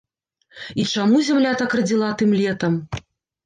[0.83, 2.83] І чаму зямля так радзіла тым летам?